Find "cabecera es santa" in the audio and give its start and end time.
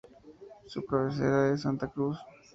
0.83-1.87